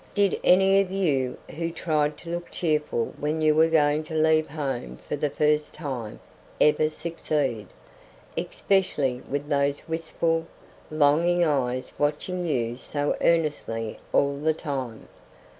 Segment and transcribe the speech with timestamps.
[0.15, 4.47] Did any of you who tried to look cheerful when you were going to leave
[4.47, 6.19] home for the first time
[6.59, 7.67] ever succeed,
[8.35, 10.47] especially with those wistful,
[10.89, 15.07] longing eyes watching you so earnestly all the time?